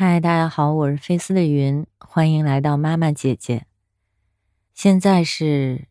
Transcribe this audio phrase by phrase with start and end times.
[0.00, 3.66] 嗨，大家好，我是菲斯的云，欢迎来到妈妈姐姐。
[4.72, 5.88] 现在是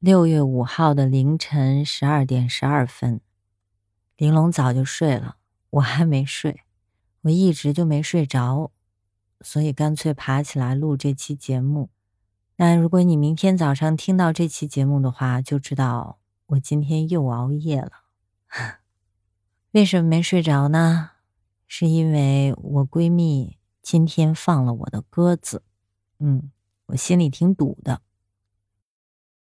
[0.00, 3.20] 六月五号的凌晨十二点十二分，
[4.16, 5.36] 玲珑早就睡了，
[5.70, 6.62] 我还没睡，
[7.20, 8.72] 我一直就没睡着，
[9.40, 11.90] 所以干脆爬起来录这期节目。
[12.56, 17.92] 那如果你明天早上听到这期节目的话，就知道我今天又熬夜了。
[19.70, 21.12] 为什么没睡着呢？
[21.66, 25.62] 是因为我闺蜜今天放了我的鸽子，
[26.18, 26.50] 嗯，
[26.86, 28.02] 我心里挺堵的。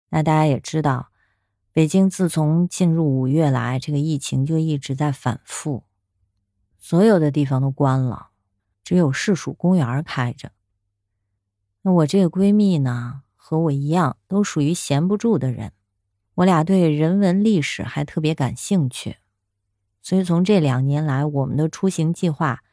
[0.09, 1.11] 那大家也知道，
[1.71, 5.83] 北京自从进入五月来，这个疫情就一直在反复，
[6.77, 8.31] 所有的地方都关了，
[8.83, 10.51] 只有市属公园开着。
[11.83, 15.71] 那我这个闺蜜呢，和我一样，都属于闲不住的人。
[16.35, 19.17] 我俩对人文历史还特别感兴趣，
[20.01, 22.63] 所以从这两年来，我们的出行计划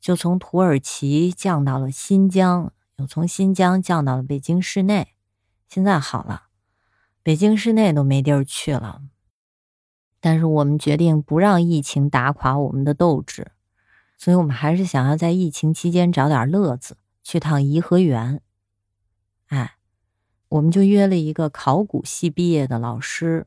[0.00, 5.14] 就从土耳其降到了新疆，又从新疆降到了北京市内。
[5.68, 6.44] 现在好了，
[7.22, 9.02] 北京市内都没地儿去了。
[10.20, 13.52] 但是我们决定不让疫情打垮我们的斗志，
[14.16, 16.96] 所以我们还是想要在疫情期间找点乐子。
[17.20, 18.40] 去趟颐和园，
[19.48, 19.76] 哎，
[20.48, 23.46] 我们就约了一个考古系毕业的老师，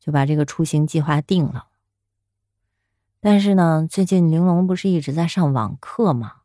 [0.00, 1.68] 就把这个出行计划定了。
[3.24, 6.38] 但是呢，最近玲珑不是一直在上网课吗？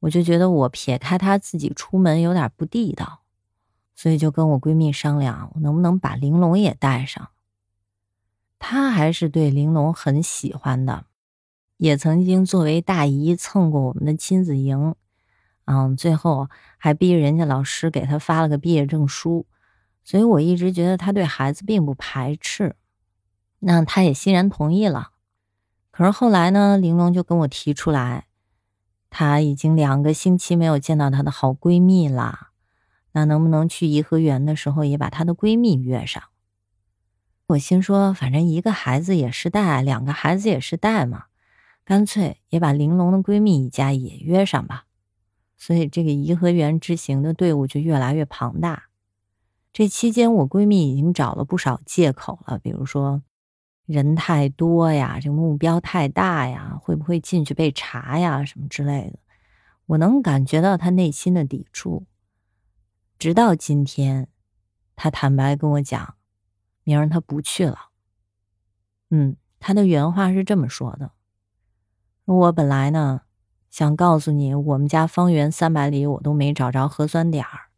[0.00, 3.20] 我就觉得我撇开她自己出门有点不地道，
[3.94, 7.28] 所以就跟我闺蜜商量，我能不能把玲珑也带上？
[8.58, 11.04] 她还是对玲珑很喜欢的，
[11.76, 14.94] 也曾经作为大姨蹭过我们的亲子营。
[15.66, 19.46] 嗯，最后还逼人家老师给他发了个毕业证书，
[20.02, 22.76] 所以我一直觉得他对孩子并不排斥，
[23.58, 25.10] 那他也欣然同意了。
[25.96, 28.26] 可是后来呢，玲珑就跟我提出来，
[29.10, 32.48] 她已经两个星期没有见到她的好闺蜜了，
[33.12, 36.20] 那能不能去颐和园的时候也把她的闺蜜约上？
[37.46, 41.26] 我心说，反正一个孩子也是带，两个孩子也是带嘛，
[41.84, 44.86] 干脆也把玲珑的闺蜜一家也约上吧。
[45.56, 48.86] 所以，这个颐和园之行的队伍就越来越庞大。
[49.72, 53.22] 这期间，我闺蜜已经找了不少借口了，比如说
[53.86, 59.18] 人太多呀，这个目标太大呀，会不会进去被查呀，什么之类的。
[59.86, 62.06] 我能感觉到他内心的抵触。
[63.18, 64.28] 直到今天，
[64.96, 66.16] 他坦白跟我讲，
[66.82, 67.90] 明儿他不去了。
[69.10, 71.12] 嗯，他的原话是这么说的
[72.24, 73.22] ：“我本来呢。”
[73.70, 77.70] 想告诉你，我们家方圆三百里我都没找着核酸点儿，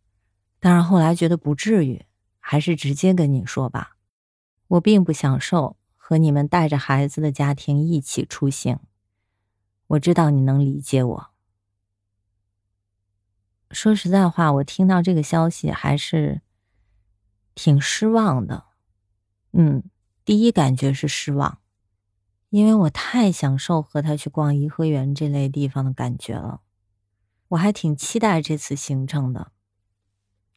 [0.60, 2.04] 但是后来觉得不至于，
[2.38, 3.96] 还是直接跟你说吧。
[4.68, 5.78] 我并不享受
[6.08, 8.78] 和你们带着孩子的家庭一起出行，
[9.88, 11.30] 我知道你能理解我。
[13.72, 16.42] 说实在话，我听到这个消息还是
[17.56, 18.66] 挺失望的。
[19.50, 19.82] 嗯，
[20.24, 21.58] 第一感觉是失望。
[22.50, 26.60] 因为我太享受和他去逛颐和园这类地方的感觉了，
[27.48, 29.50] 我还挺期待这次行程的。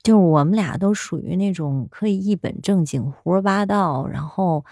[0.04, 4.64] 就是我们俩都属于那种可以一本正经胡说八道，然后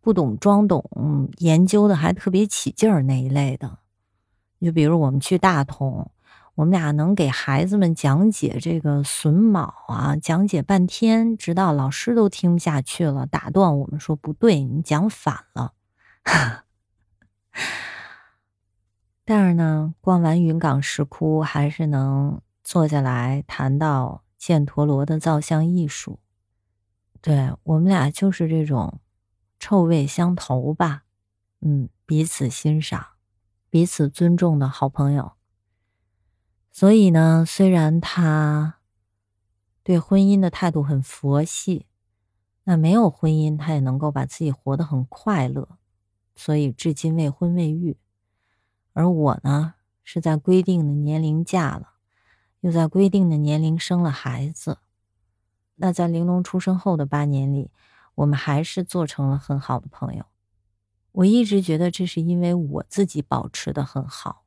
[0.00, 3.78] 不懂装懂，研究的还特别起劲儿那一类的。
[4.60, 6.10] 就比如我们去大同，
[6.54, 15.72] 我们俩能给孩子们讲解这个榫卯啊，讲解半天，直到老师都听不下去了，打断我们说：“不对，你讲反了。
[19.24, 26.18] ”但是呢，逛完云冈石窟，还是能坐下来谈到犍陀罗的造像艺术。
[27.22, 28.98] 对我们俩就是这种
[29.60, 31.04] 臭味相投吧，
[31.60, 33.08] 嗯，彼此欣赏、
[33.68, 35.32] 彼此尊重的好朋友。
[36.72, 38.78] 所以呢，虽然他
[39.82, 41.86] 对婚姻的态度很佛系，
[42.64, 45.68] 那没有婚姻，他也能够把自己活得很快乐。
[46.34, 47.98] 所以至今未婚未育，
[48.94, 51.90] 而我呢是在规定的年龄嫁了，
[52.60, 54.78] 又在规定的年龄生了孩子。
[55.76, 57.70] 那在玲珑出生后的八年里，
[58.20, 60.24] 我们还是做成了很好的朋友。
[61.12, 64.44] 我一直觉得这是因为我自己保持的很好，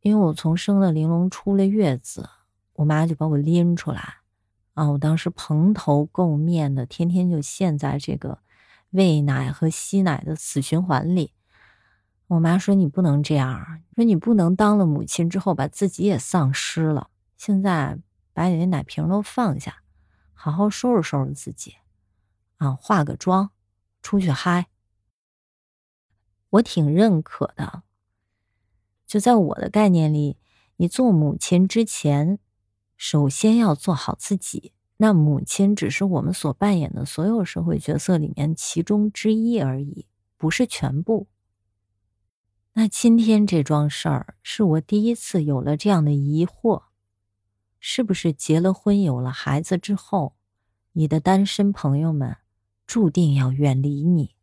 [0.00, 2.28] 因为我从生了玲珑出了月子，
[2.74, 4.16] 我妈就把我拎出来，
[4.74, 8.38] 啊，我当时蓬头垢面的，天天就陷在这个。
[8.90, 11.32] 喂奶和吸奶的死循环里，
[12.28, 17.10] 我妈说：“你不能这样，说你不能当了母亲之后把自己也丧失了。
[17.36, 17.98] 现在
[18.32, 19.82] 把你那奶瓶都放下，
[20.32, 21.74] 好好收拾收拾自己，
[22.64, 23.50] 啊，化个妆，
[24.02, 24.68] 出去嗨。”
[26.50, 27.82] 我挺认可的。
[29.06, 30.38] 就在我的概念里，
[30.76, 32.38] 你做母亲之前，
[32.96, 34.72] 首先要做好自己。
[34.96, 40.06] 那母亲只是我们所扮演的所有社会角色里面其中之一而已，
[40.36, 41.26] 不是全部。
[42.74, 46.84] 那今天这桩事儿是我第一次有了这样的疑惑：
[47.80, 50.36] 是不是结了婚、有了孩子之后，
[50.92, 52.36] 你的单身朋友们
[52.86, 54.34] 注定要远离你，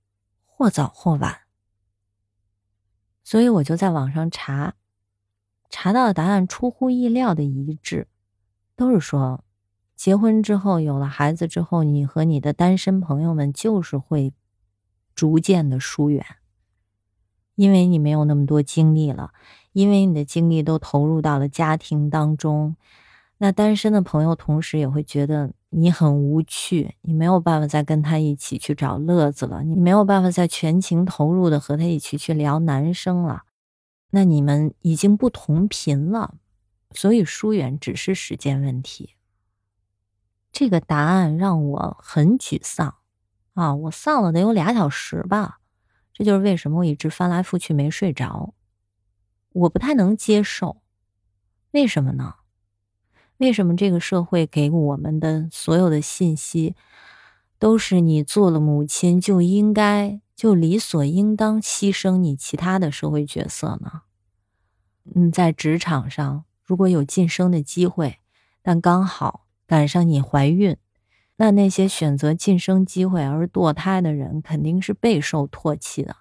[0.45, 1.41] 或早或晚？
[3.23, 4.75] 所以我就在网上查，
[5.69, 8.07] 查到的答案出乎意料的一致，
[8.75, 9.43] 都是说。
[9.95, 14.33] 结婚之后，有了孩子之后，你和你的单身朋友们就是会
[15.13, 16.25] 逐渐的疏远，
[17.53, 19.31] 因为你没有那么多精力了，
[19.73, 22.75] 因为你的精力都投入到了家庭当中。
[23.43, 33.41] 那单身的朋友同时也会觉得你很无趣，你没有办法再跟他一起去找乐子了，你没有办法再全情投入的和他一起去聊男生了。
[34.11, 36.35] 那你们已经不同频了，
[36.91, 39.15] 所以疏远只是时间问题。
[40.51, 42.93] 这个答案让我很沮丧，
[43.55, 45.61] 啊，我丧了得有俩小时吧。
[46.13, 48.53] 这就是为什么我一直翻来覆去没睡着。
[49.51, 50.83] 我不太能接受，
[51.71, 52.35] 为什么呢？
[53.41, 56.75] 为什么这个社会给我们的所有的信息，
[57.57, 64.03] 都是你做了母亲就应该就理所应当牺牲你其他的社会角色呢？
[65.15, 68.19] 嗯，在职场上如果有晋升的机会，
[68.61, 69.47] 但刚好。
[69.67, 70.75] 赶上你怀孕，
[71.37, 76.17] 那那些选择晋升机会而堕胎的人肯定是备受唾弃的。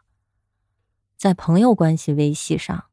[1.16, 2.84] 在朋友关系维系上，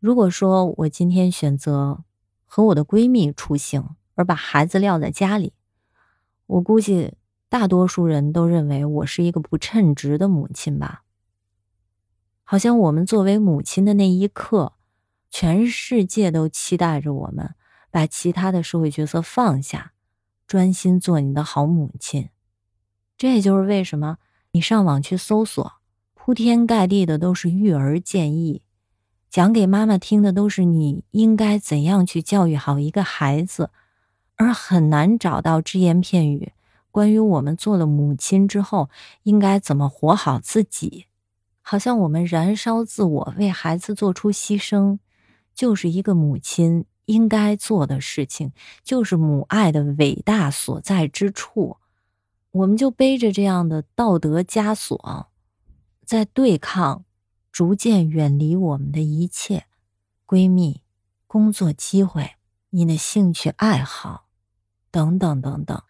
[0.00, 2.02] 如果说我今天选择
[2.48, 5.52] 和我的闺蜜出行，而把孩子撂在家里，
[6.46, 7.14] 我估计
[7.48, 11.04] 大多数人都认为我是一个不称职的母亲吧。
[12.42, 14.72] 好像我们作为母亲的那一刻，
[15.30, 17.54] 全世界都期待着我们。
[17.90, 19.94] 把其他的社会角色放下，
[20.46, 22.28] 专心做你的好母亲。
[23.16, 24.18] 这也就是为什么
[24.50, 25.72] 你上网去搜索，
[26.12, 28.62] 铺天盖地的都是育儿建议，
[29.30, 33.70] 讲给妈妈听的都是你应该怎样去教育好一个孩子，
[34.36, 36.52] 而很难找到只言片语
[36.90, 38.90] 关于我们做了母亲之后
[39.22, 41.06] 应该怎么活好自己。
[41.62, 44.98] 好像我们燃烧自我为孩子做出牺牲，
[45.54, 46.84] 就是一个母亲。
[47.08, 48.52] 应该做的事情
[48.84, 51.78] 就是母爱的伟大所在之处，
[52.50, 55.28] 我们就背着这样的道德枷锁，
[56.04, 57.04] 在对抗
[57.58, 59.66] 逐渐远离我们的一切
[60.24, 60.84] 闺蜜、
[61.26, 62.36] 工作机会、
[62.70, 64.28] 你的兴趣爱好
[64.92, 65.82] 等等等等，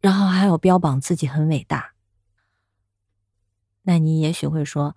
[0.00, 1.94] 然后还有标榜自己很伟大。
[3.82, 4.94] 那你也许会说。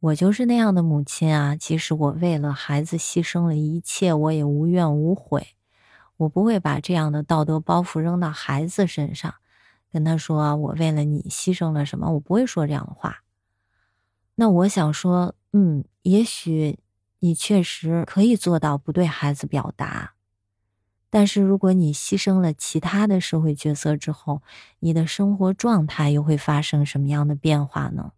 [0.00, 1.54] 我就是那样的母亲啊！
[1.54, 5.54] 即使我为了孩子牺牲了一切，我也无怨无悔。
[6.16, 9.34] 我不会把这样的道德包袱扔到孩子身上，
[9.92, 12.10] 跟他说我为了你牺牲了什么。
[12.14, 13.22] 我不会说这样的话。
[14.40, 16.78] 那我想说，嗯，也许
[17.18, 20.14] 你确实可以做到不对孩子表达，
[21.10, 24.40] 但是如果你牺牲了其他的社会角色之后，
[24.78, 28.12] 你的生活状态又会发生什么样的变化呢？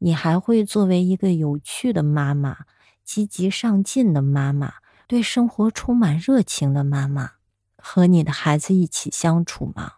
[0.00, 2.66] 你还会作为一个有趣的妈妈、
[3.02, 4.74] 积极上进的妈妈、
[5.06, 7.30] 对生活充满热情的妈妈，
[7.76, 9.94] 和你的孩子一起相处吗？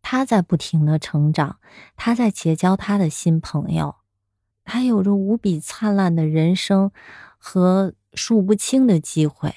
[0.00, 1.58] 他在不停的成长，
[1.96, 3.96] 他在结交他的新朋友，
[4.64, 6.90] 他有着无比灿烂的人生
[7.38, 9.54] 和数不清的机会。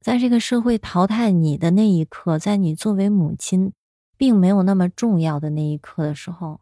[0.00, 3.72] 在这个社会淘汰你的那一刻，在你作为母亲
[4.16, 6.60] 并没有那么重要的那一刻的时候。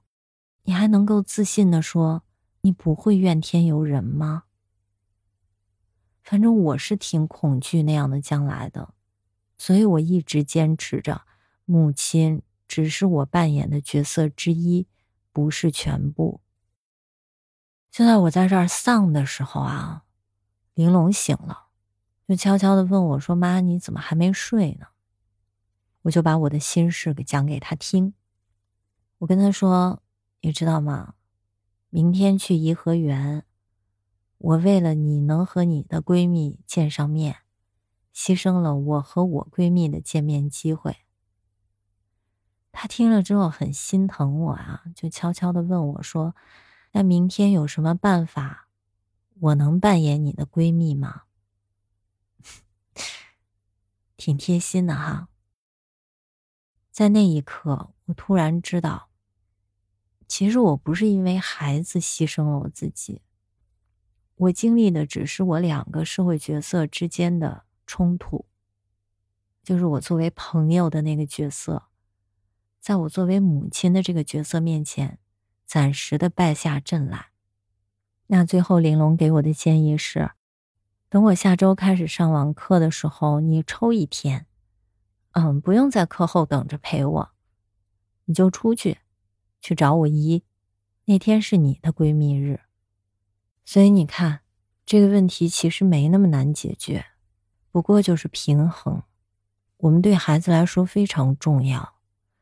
[0.65, 2.23] 你还能够自信的说，
[2.61, 4.45] 你不会怨天尤人吗？
[6.23, 8.93] 反正我是挺恐惧那样的将来的，
[9.57, 11.23] 所以我一直坚持着，
[11.65, 14.87] 母亲只是我扮演的角色之一，
[15.33, 16.43] 不是全部。
[17.91, 20.05] 就在我在这儿丧的时候啊，
[20.75, 21.67] 玲珑醒了，
[22.29, 24.87] 就悄悄的问我说：“妈，你怎么还没睡呢？”
[26.03, 28.15] 我就把我的心事给讲给他听，
[29.19, 30.03] 我跟他说。
[30.43, 31.17] 你知道吗？
[31.91, 33.45] 明天去颐和园，
[34.39, 37.41] 我为了你能和你的闺蜜见上面，
[38.15, 40.97] 牺牲了我和我闺蜜的见面机会。
[42.73, 46.35] 她听了之后很心疼我啊，就悄悄的问我说
[46.93, 48.69] ：“那明天有什么办法，
[49.39, 51.23] 我能扮演你的闺蜜吗？”
[54.17, 55.29] 挺贴心的哈。
[56.91, 59.09] 在那一刻，我突然知道。
[60.27, 63.23] 其实我不是因为孩子牺牲了我自己，
[64.37, 68.47] 我经历的只是我两个社会角色之间的冲突，
[69.65, 71.87] 就是我作为朋友的那个角色，
[72.81, 75.19] 在我作为母亲的这个角色面前，
[75.71, 77.27] 暂时的败下阵来。
[78.27, 80.33] 那最后玲珑给我的建议是，
[81.09, 84.47] 等我下周开始上网课的时候，你抽一天，
[85.31, 87.31] 嗯，不用在课后等着陪我，
[88.25, 88.99] 你就出去，
[89.61, 90.43] 去找我姨，
[91.05, 92.63] 那天是你的闺蜜日。
[93.65, 94.41] 所以你看，
[94.85, 97.07] 这个问题其实没那么难解决，
[97.71, 99.05] 不过就是平衡。
[99.77, 101.95] 我们对孩子来说非常重要，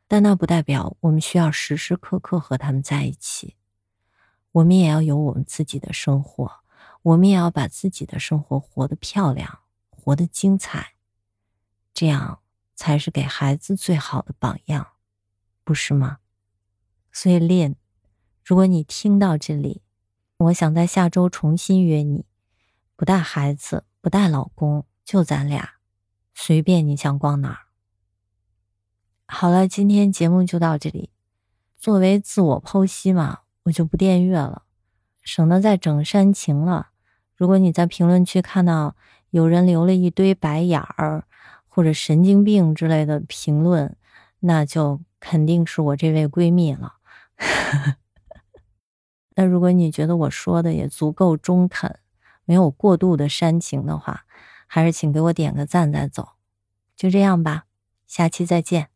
[0.09, 3.55] 但那不代表我们需要时时刻刻和他们在一起。
[4.53, 6.61] 我们也要有我们自己的生活，
[7.03, 9.61] 我们也要把自己的生活活得漂亮，
[9.91, 10.95] 活得精彩，
[11.93, 12.41] 这样
[12.75, 14.95] 才是给孩子最好的榜样，
[15.63, 16.19] 不是吗？
[17.13, 17.77] 所以林
[18.43, 19.83] 如果你听到这里，
[20.39, 22.25] 我想在下周重新约你，
[22.97, 25.75] 不带孩子，不带老公，就咱俩，
[26.35, 27.68] 随便你想逛哪儿。
[29.31, 31.11] 好了，今天节目就到这里。
[31.77, 34.63] 作为自我剖析嘛，我就不电阅了，
[35.23, 36.89] 省得再整煽情了。
[37.37, 38.97] 如果你在评论区看到
[39.29, 41.25] 有人留了一堆白眼儿
[41.69, 43.95] 或者神经病之类的评论，
[44.41, 46.95] 那就肯定是我这位闺蜜了。
[49.37, 52.01] 那如果你觉得我说的也足够中肯，
[52.47, 54.25] 没有过度的煽情的话，
[54.67, 56.31] 还是请给我点个赞再走。
[56.97, 57.67] 就这样吧，
[58.07, 58.89] 下期再见。